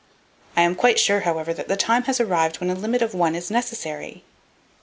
I 0.57 0.63
am 0.63 0.73
quite 0.73 0.97
sure, 0.99 1.19
however, 1.19 1.53
that 1.53 1.67
the 1.67 1.77
time 1.77 2.05
has 2.05 2.19
already 2.19 2.31
arrived 2.33 2.59
when 2.59 2.71
a 2.71 2.73
limit 2.73 3.03
of 3.03 3.13
one 3.13 3.35
is 3.35 3.51
necessary. 3.51 4.23